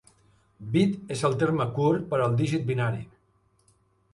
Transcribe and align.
Bit 0.75 1.13
és 1.15 1.21
el 1.29 1.35
terme 1.43 1.67
curt 1.75 2.09
per 2.15 2.23
al 2.29 2.33
dígit 2.41 2.67
binari. 2.71 3.07